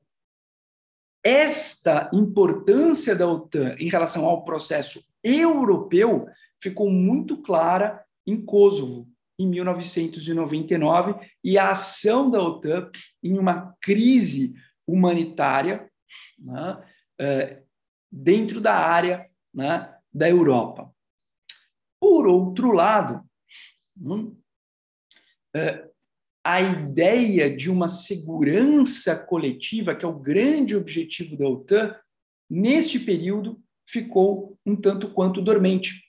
[1.25, 6.27] esta importância da OTAN em relação ao processo europeu
[6.61, 12.91] ficou muito clara em Kosovo, em 1999, e a ação da OTAN
[13.23, 14.55] em uma crise
[14.87, 15.91] humanitária
[16.39, 16.85] né,
[17.19, 17.63] é,
[18.11, 20.93] dentro da área né, da Europa.
[22.01, 23.23] Por outro lado,
[24.01, 24.37] hum,
[25.55, 25.89] é,
[26.45, 31.95] a ideia de uma segurança coletiva, que é o grande objetivo da OTAN,
[32.51, 36.03] neste período ficou um tanto quanto dormente,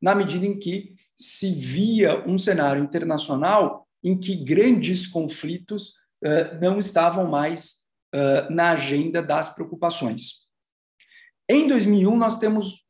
[0.00, 6.78] na medida em que se via um cenário internacional em que grandes conflitos uh, não
[6.78, 10.45] estavam mais uh, na agenda das preocupações.
[11.48, 12.84] Em 2001, nós temos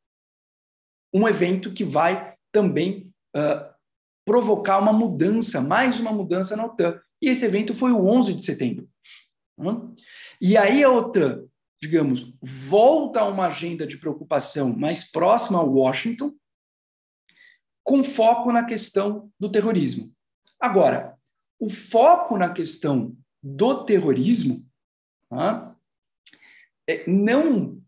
[1.12, 3.75] um evento que vai também uh,
[4.25, 7.01] provocar uma mudança, mais uma mudança na OTAN.
[7.21, 8.88] E esse evento foi o 11 de setembro.
[9.59, 9.95] Hum?
[10.40, 11.47] E aí a OTAN,
[11.81, 16.35] digamos, volta a uma agenda de preocupação mais próxima a Washington,
[17.85, 20.12] com foco na questão do terrorismo.
[20.59, 21.16] Agora,
[21.59, 24.66] o foco na questão do terrorismo?
[26.88, 27.81] É, não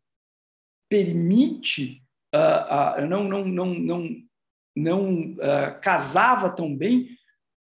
[0.89, 2.03] permite,
[2.35, 4.09] uh, uh, não, não, não, não,
[4.77, 7.09] não uh, casava tão bem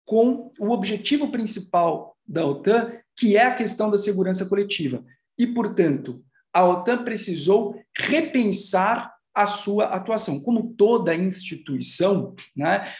[0.05, 5.03] com o objetivo principal da OTAN, que é a questão da segurança coletiva.
[5.37, 10.41] E, portanto, a OTAN precisou repensar a sua atuação.
[10.41, 12.93] Como toda instituição, né,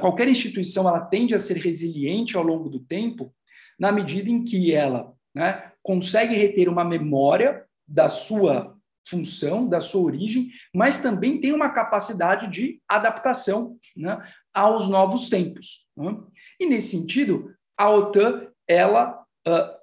[0.00, 3.34] qualquer instituição ela tende a ser resiliente ao longo do tempo,
[3.78, 8.75] na medida em que ela né, consegue reter uma memória da sua
[9.08, 14.18] função, da sua origem, mas também tem uma capacidade de adaptação né,
[14.52, 15.86] aos novos tempos.
[15.96, 16.16] Né?
[16.58, 19.76] E nesse sentido, a OTAN ela uh,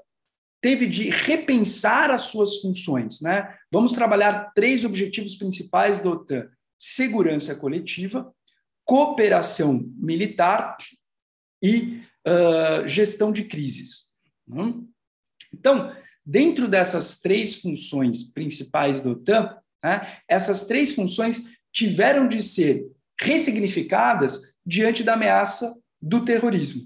[0.61, 3.21] teve de repensar as suas funções.
[3.21, 3.55] Né?
[3.71, 8.33] Vamos trabalhar três objetivos principais da OTAN: segurança coletiva,
[8.83, 10.75] cooperação militar
[11.61, 14.11] e uh, gestão de crises.
[14.45, 14.73] Né?
[15.53, 22.85] Então, dentro dessas três funções principais da OTAN, né, essas três funções tiveram de ser
[23.19, 26.81] ressignificadas diante da ameaça do terrorismo.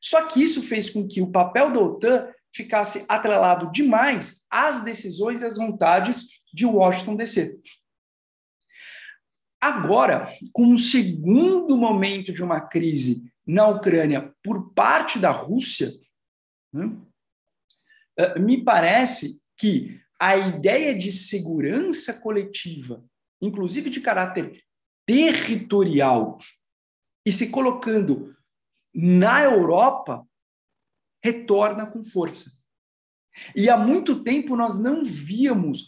[0.00, 5.42] Só que isso fez com que o papel da OTAN ficasse atrelado demais às decisões
[5.42, 7.60] e às vontades de Washington DC.
[9.60, 15.90] Agora, com um segundo momento de uma crise na Ucrânia por parte da Rússia,
[16.72, 16.90] né,
[18.40, 23.04] me parece que a ideia de segurança coletiva,
[23.40, 24.64] inclusive de caráter
[25.06, 26.38] territorial,
[27.24, 28.34] e se colocando
[28.94, 30.26] na Europa,
[31.22, 32.50] retorna com força.
[33.54, 35.86] E há muito tempo nós não víamos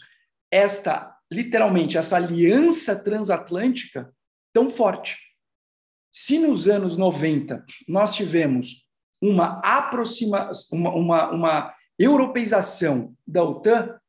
[0.51, 4.13] esta, literalmente, essa aliança transatlântica
[4.53, 5.17] tão forte.
[6.13, 8.89] Se nos anos 90 nós tivemos
[9.21, 13.99] uma aproximação, uma, uma, uma europeização da OTAN,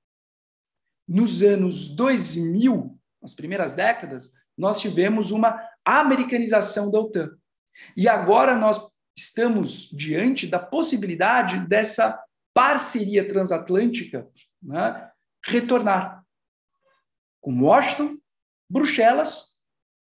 [1.07, 7.31] nos anos 2000, nas primeiras décadas, nós tivemos uma americanização da OTAN.
[7.97, 12.23] E agora nós estamos diante da possibilidade dessa
[12.55, 14.29] parceria transatlântica
[14.63, 15.11] né,
[15.45, 16.25] retornar
[17.41, 18.17] com Washington,
[18.71, 19.57] Bruxelas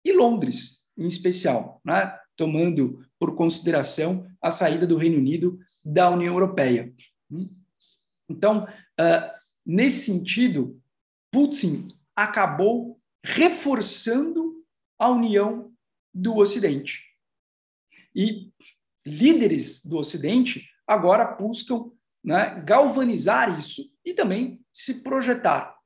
[0.03, 6.33] e Londres, em especial, né, tomando por consideração a saída do Reino Unido da União
[6.33, 6.93] Europeia.
[8.29, 10.81] Então, uh, nesse sentido,
[11.31, 14.63] Putin acabou reforçando
[14.99, 15.73] a união
[16.13, 17.03] do Ocidente.
[18.15, 18.51] E
[19.05, 21.91] líderes do Ocidente agora buscam
[22.23, 25.77] né, galvanizar isso e também se projetar.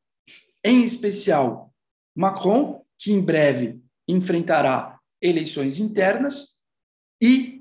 [0.64, 1.74] Em especial,
[2.16, 6.62] Macron, que em breve enfrentará eleições internas,
[7.22, 7.60] e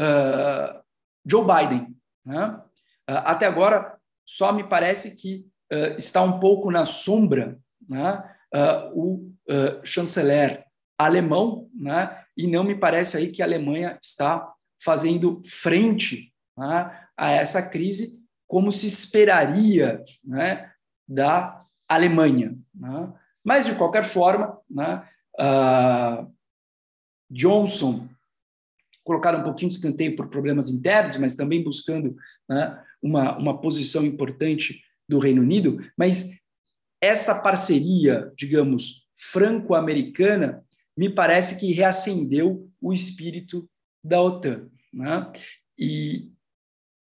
[0.00, 0.80] uh,
[1.26, 1.96] Joe Biden.
[2.24, 2.62] Né?
[3.10, 8.22] Uh, até agora, só me parece que uh, está um pouco na sombra né,
[8.92, 9.32] o
[9.82, 10.64] chanceler
[10.98, 17.30] alemão, né, e não me parece aí que a Alemanha está fazendo frente né, a
[17.30, 20.70] essa crise como se esperaria né,
[21.08, 22.56] da Alemanha.
[22.74, 23.12] Né?
[23.44, 24.60] Mas, de qualquer forma,
[25.38, 26.32] uh,
[27.30, 28.08] Johnson
[29.10, 32.14] colocar um pouquinho de escanteio por problemas internos, mas também buscando
[32.48, 36.38] né, uma, uma posição importante do Reino Unido, mas
[37.00, 40.64] essa parceria, digamos, franco-americana,
[40.96, 43.68] me parece que reacendeu o espírito
[44.04, 44.70] da OTAN.
[44.94, 45.32] Né?
[45.76, 46.30] E,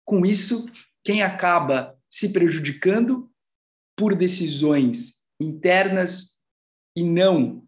[0.03, 0.67] com isso,
[1.03, 3.29] quem acaba se prejudicando
[3.95, 6.39] por decisões internas
[6.95, 7.67] e não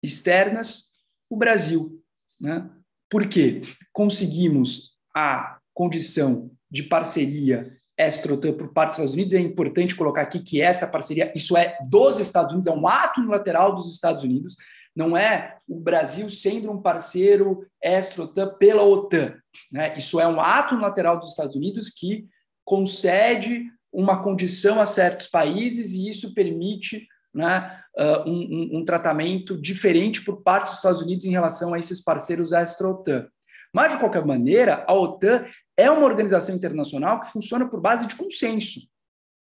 [0.00, 0.92] externas,
[1.28, 2.00] o Brasil.
[2.40, 2.70] Né?
[3.10, 10.22] Porque conseguimos a condição de parceria extra-OTAN por parte dos Estados Unidos, é importante colocar
[10.22, 14.24] aqui que essa parceria, isso é dos Estados Unidos, é um ato unilateral dos Estados
[14.24, 14.56] Unidos,
[14.94, 19.34] não é o Brasil sendo um parceiro extra-OTAN pela OTAN.
[19.70, 19.94] Né?
[19.96, 22.26] Isso é um ato lateral dos Estados Unidos que
[22.64, 27.80] concede uma condição a certos países e isso permite né,
[28.26, 32.52] um, um, um, tratamento diferente por parte dos Estados Unidos em relação a esses parceiros
[32.52, 33.26] extra-OTAN.
[33.72, 38.16] Mas, de qualquer maneira, a OTAN é uma organização internacional que funciona por base de
[38.16, 38.80] consenso.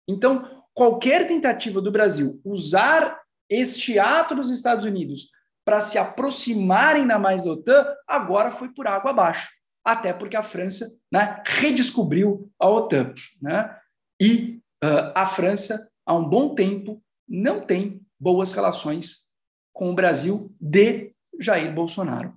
[0.08, 5.30] Então, qualquer tentativa do Brasil usar este ato dos Estados Unidos
[5.66, 9.50] para se aproximarem na mais da OTAN, agora foi por água abaixo.
[9.86, 13.14] Até porque a França né, redescobriu a OTAN.
[13.42, 13.76] Né?
[14.22, 19.28] E uh, a França, há um bom tempo, não tem boas relações
[19.72, 22.34] com o Brasil de Jair Bolsonaro.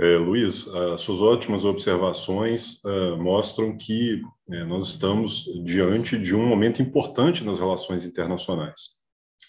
[0.00, 6.46] É, Luiz, as suas ótimas observações uh, mostram que uh, nós estamos diante de um
[6.46, 8.98] momento importante nas relações internacionais.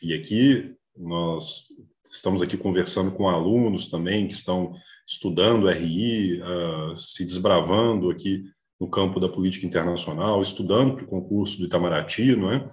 [0.02, 1.68] E aqui nós
[2.10, 4.74] estamos aqui conversando com alunos também que estão
[5.08, 8.44] estudando RI, uh, se desbravando aqui
[8.80, 12.70] no campo da política internacional, estudando para o concurso do Itamaraty, não é?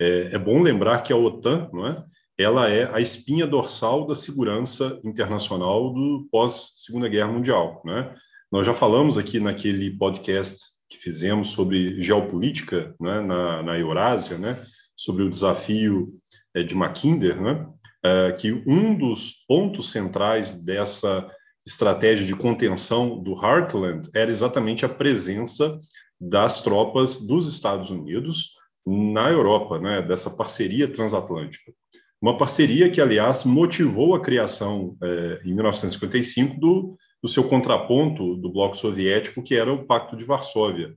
[0.00, 0.34] é?
[0.34, 2.04] É bom lembrar que a OTAN, não é?
[2.38, 7.80] ela é a espinha dorsal da segurança internacional do pós Segunda Guerra Mundial.
[7.84, 8.12] Né?
[8.50, 14.64] Nós já falamos aqui naquele podcast que fizemos sobre geopolítica né, na, na Eurásia, né,
[14.96, 16.06] sobre o desafio
[16.54, 17.66] é, de Mackinder, né,
[18.04, 21.28] é, que um dos pontos centrais dessa
[21.66, 25.80] estratégia de contenção do Heartland era exatamente a presença
[26.20, 28.54] das tropas dos Estados Unidos
[28.86, 31.72] na Europa, né, dessa parceria transatlântica.
[32.20, 38.52] Uma parceria que, aliás, motivou a criação, é, em 1955, do, do seu contraponto do
[38.52, 40.94] bloco soviético, que era o Pacto de Varsóvia,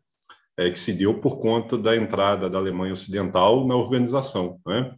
[0.57, 4.59] é, que se deu por conta da entrada da Alemanha Ocidental na organização.
[4.65, 4.93] Né?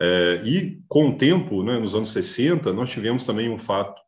[0.00, 4.00] É, e, com o tempo, né, nos anos 60, nós tivemos também um fato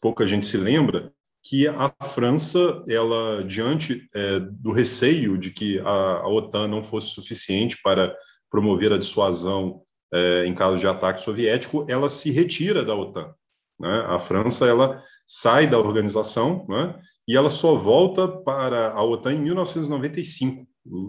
[0.00, 1.12] pouca gente se lembra,
[1.48, 7.08] que a França, ela diante é, do receio de que a, a, OTAN não fosse
[7.10, 8.14] suficiente para
[8.50, 9.82] promover a dissuasão
[10.12, 13.32] é, em caso de ataque soviético, ela se retira da OTAN.
[13.78, 14.04] Né?
[14.08, 16.98] A França ela sai da organização né?
[17.28, 20.66] e ela só volta para a OTAN em 1995,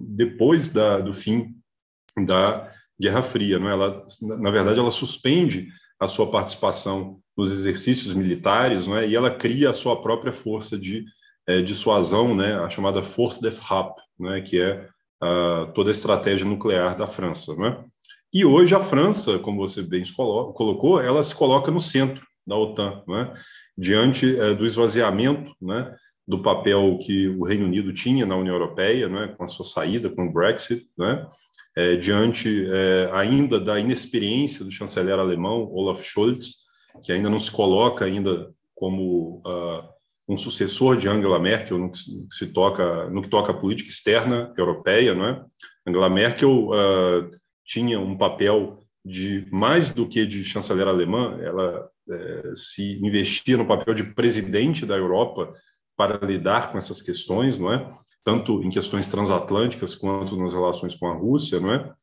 [0.10, 1.56] depois da, do fim
[2.26, 3.58] da Guerra Fria.
[3.58, 3.72] Né?
[3.72, 5.68] Ela, na verdade, ela suspende
[6.00, 11.06] a sua participação nos exercícios militares, né, e ela cria a sua própria força de
[11.48, 14.88] é, dissuasão, né, a chamada Force de Frappe, né, que é
[15.74, 17.56] toda a estratégia nuclear da França.
[17.56, 17.84] Né?
[18.32, 23.04] E hoje a França, como você bem colocou, ela se coloca no centro da OTAN,
[23.08, 23.34] né,
[23.78, 25.94] diante é, do esvaziamento né,
[26.28, 30.10] do papel que o Reino Unido tinha na União Europeia, né, com a sua saída,
[30.10, 31.28] com o Brexit, né,
[31.78, 36.66] é, diante é, ainda da inexperiência do chanceler alemão Olaf Scholz,
[37.04, 39.84] que ainda não se coloca ainda como uh,
[40.28, 42.00] um sucessor de Angela Merkel no que
[42.32, 45.46] se toca no que toca a política externa europeia, não é?
[45.88, 47.30] Angela Merkel uh,
[47.64, 48.74] tinha um papel
[49.06, 54.84] de mais do que de chanceler alemã, ela uh, se investia no papel de presidente
[54.84, 55.54] da Europa
[55.96, 57.88] para lidar com essas questões, não é?
[58.28, 61.94] Tanto em questões transatlânticas quanto nas relações com a Rússia, não é?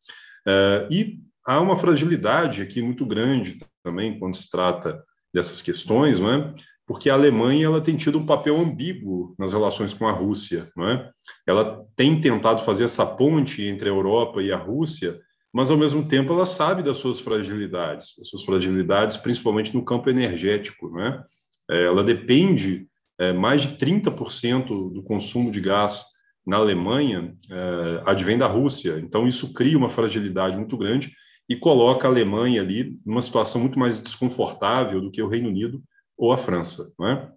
[0.49, 0.89] é?
[0.91, 5.05] e há uma fragilidade aqui muito grande também quando se trata
[5.35, 6.55] dessas questões, não é?
[6.87, 10.89] Porque a Alemanha ela tem tido um papel ambíguo nas relações com a Rússia, não
[10.89, 11.11] é?
[11.47, 15.21] Ela tem tentado fazer essa ponte entre a Europa e a Rússia,
[15.53, 20.09] mas ao mesmo tempo ela sabe das suas fragilidades, das suas fragilidades, principalmente no campo
[20.09, 21.23] energético, não é?
[21.71, 22.89] é ela depende
[23.21, 26.14] é, mais de 30% do consumo de gás
[26.47, 28.99] na Alemanha é, advém da Rússia.
[28.99, 31.13] Então, isso cria uma fragilidade muito grande
[31.49, 35.83] e coloca a Alemanha ali numa situação muito mais desconfortável do que o Reino Unido
[36.17, 36.93] ou a França.
[36.99, 37.31] Não é?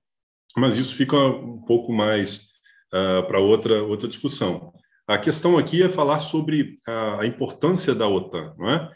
[0.56, 2.48] Mas isso fica um pouco mais
[2.94, 4.74] uh, para outra, outra discussão.
[5.08, 8.54] A questão aqui é falar sobre a, a importância da OTAN.
[8.58, 8.92] Não é?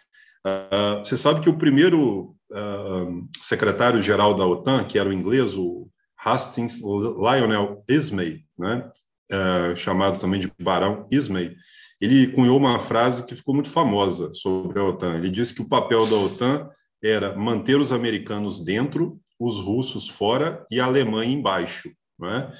[0.45, 5.87] Uh, você sabe que o primeiro uh, secretário-geral da OTAN, que era o inglês, o
[6.17, 8.89] Hastings Lionel Ismay, né,
[9.31, 11.55] uh, chamado também de Barão Ismay,
[12.01, 15.17] ele cunhou uma frase que ficou muito famosa sobre a OTAN.
[15.17, 16.67] Ele disse que o papel da OTAN
[17.03, 21.91] era manter os americanos dentro, os russos fora e a Alemanha embaixo.
[22.19, 22.51] Né?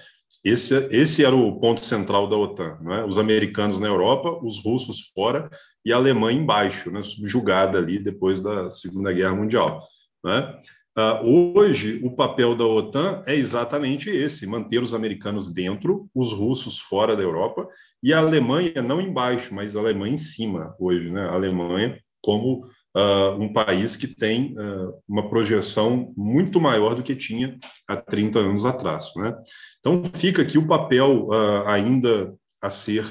[0.46, 2.78] Esse, esse era o ponto central da OTAN.
[2.82, 3.04] Né?
[3.04, 5.50] Os americanos na Europa, os russos fora
[5.84, 7.02] e a Alemanha embaixo, né?
[7.02, 9.84] subjugada ali depois da Segunda Guerra Mundial.
[10.24, 10.60] Né?
[10.98, 16.80] Uh, hoje, o papel da OTAN é exatamente esse: manter os americanos dentro, os russos
[16.80, 17.66] fora da Europa
[18.04, 21.22] e a Alemanha não embaixo, mas a Alemanha em cima hoje, né?
[21.22, 22.66] A Alemanha como
[22.96, 28.40] uh, um país que tem uh, uma projeção muito maior do que tinha há 30
[28.40, 29.34] anos atrás, né?
[29.80, 31.28] Então fica aqui o papel
[31.66, 33.06] ainda a ser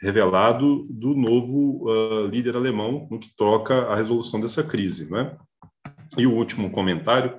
[0.00, 1.84] revelado do novo
[2.30, 5.36] líder alemão no que toca a resolução dessa crise, né?
[6.16, 7.38] E o último comentário,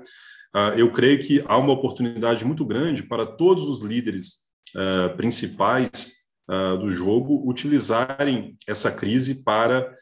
[0.55, 6.13] ah, eu creio que há uma oportunidade muito grande para todos os líderes ah, principais
[6.49, 9.93] ah, do jogo utilizarem essa crise para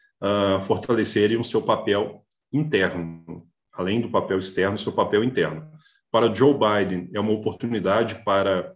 [0.66, 5.68] fortalecerem o seu papel interno, além do papel externo, seu papel interno.
[6.10, 8.72] Para Joe Biden, é uma oportunidade para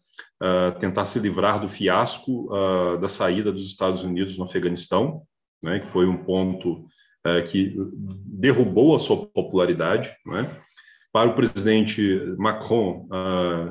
[0.78, 2.50] tentar se livrar do fiasco
[3.00, 5.22] da saída dos Estados Unidos no Afeganistão,
[5.64, 6.86] né, que foi um ponto
[7.28, 7.74] é, que
[8.26, 10.10] derrubou a sua popularidade.
[10.26, 10.50] Né?
[11.12, 12.02] Para o presidente
[12.38, 13.08] Macron,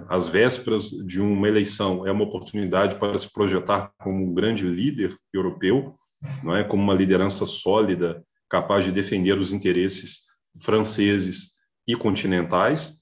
[0.08, 5.16] às vésperas de uma eleição, é uma oportunidade para se projetar como um grande líder
[5.32, 5.94] europeu,
[6.42, 6.64] não é?
[6.64, 10.22] como uma liderança sólida, capaz de defender os interesses
[10.60, 11.52] franceses
[11.86, 12.94] e continentais.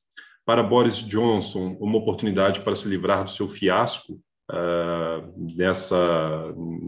[0.45, 5.33] Para Boris Johnson, uma oportunidade para se livrar do seu fiasco uh,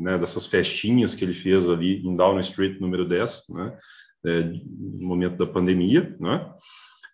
[0.07, 3.77] né, dessas festinhas que ele fez ali em Downing Street, número 10, né,
[4.25, 6.49] é, no momento da pandemia, né,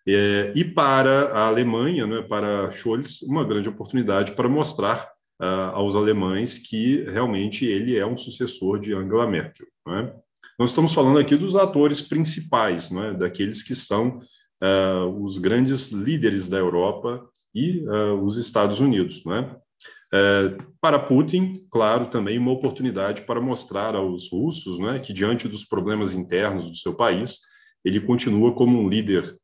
[0.07, 5.09] é, e para a Alemanha, né, para Scholz, uma grande oportunidade para mostrar
[5.41, 9.65] uh, aos alemães que realmente ele é um sucessor de Angela Merkel.
[9.87, 10.13] Né?
[10.59, 13.13] Nós estamos falando aqui dos atores principais, né?
[13.13, 14.19] daqueles que são
[14.61, 19.23] uh, os grandes líderes da Europa e uh, os Estados Unidos.
[19.25, 19.55] Né?
[20.79, 26.13] Para Putin, claro, também uma oportunidade para mostrar aos russos né, que, diante dos problemas
[26.13, 27.39] internos do seu país,
[27.83, 29.35] ele continua como um líder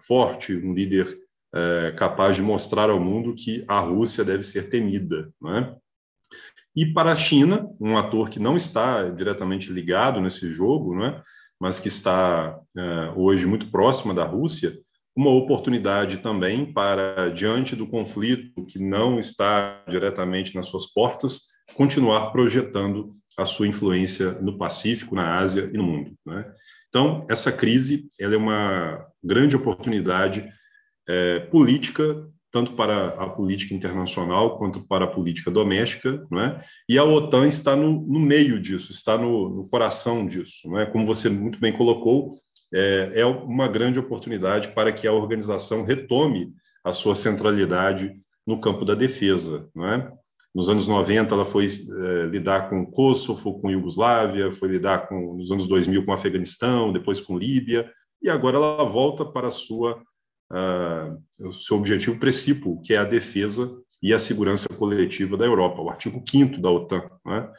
[0.00, 1.06] forte, um líder
[1.54, 5.30] é, capaz de mostrar ao mundo que a Rússia deve ser temida.
[5.40, 5.76] Né?
[6.74, 11.22] E para a China, um ator que não está diretamente ligado nesse jogo, né,
[11.60, 14.72] mas que está é, hoje muito próxima da Rússia,
[15.14, 22.30] uma oportunidade também para, diante do conflito que não está diretamente nas suas portas, continuar
[22.30, 26.14] projetando a sua influência no Pacífico, na Ásia e no mundo.
[26.26, 26.44] Né?
[26.88, 30.46] Então, essa crise ela é uma grande oportunidade
[31.08, 36.62] é, política, tanto para a política internacional quanto para a política doméstica, não é?
[36.86, 40.68] e a OTAN está no, no meio disso, está no, no, coração disso.
[40.68, 40.84] Não é?
[40.84, 42.32] Como você muito bem colocou,
[42.74, 46.52] é, é uma grande oportunidade para que a organização retome
[46.84, 48.12] a sua centralidade
[48.46, 49.68] no campo da defesa.
[49.74, 50.12] Não é?
[50.54, 55.50] Nos anos 90, ela foi é, lidar com Kosovo, com Iugoslávia, foi lidar com, nos
[55.50, 57.90] anos 2000 com o Afeganistão, depois com Líbia,
[58.22, 60.02] e agora ela volta para a sua
[61.40, 65.88] o seu objetivo principal, que é a defesa e a segurança coletiva da Europa, o
[65.88, 67.08] artigo 5 da OTAN.
[67.24, 67.50] Né?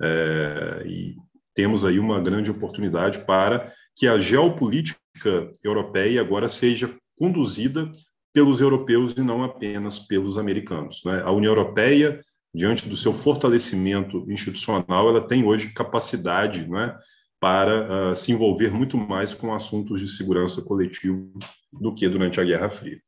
[0.00, 1.16] É, e
[1.54, 7.90] temos aí uma grande oportunidade para que a geopolítica europeia agora seja conduzida
[8.32, 11.02] pelos europeus e não apenas pelos americanos.
[11.04, 11.20] Né?
[11.24, 12.20] A União Europeia,
[12.54, 16.96] diante do seu fortalecimento institucional, ela tem hoje capacidade né,
[17.40, 21.18] para uh, se envolver muito mais com assuntos de segurança coletiva
[21.72, 22.98] do que durante a Guerra Fria.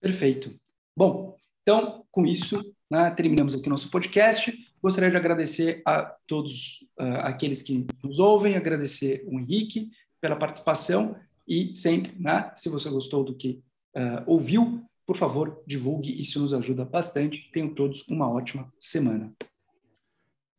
[0.00, 0.54] Perfeito.
[0.96, 4.56] Bom, então, com isso, né, terminamos aqui nosso podcast.
[4.82, 11.16] Gostaria de agradecer a todos uh, aqueles que nos ouvem, agradecer o Henrique pela participação
[11.46, 13.62] e sempre, né, se você gostou do que
[13.96, 17.50] uh, ouviu, por favor, divulgue, isso nos ajuda bastante.
[17.52, 19.34] Tenham todos uma ótima semana.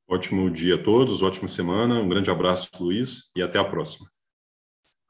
[0.08, 4.08] Ótimo dia a todos, ótima semana, um grande abraço, Luiz, e até a próxima.